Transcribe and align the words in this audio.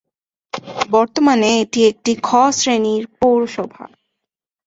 বর্তমানে 0.91 1.49
এটি 1.61 1.79
একটি 1.91 2.11
"খ" 2.21 2.29
শ্রেণীর 2.51 3.03
পৌরসভা। 3.19 3.83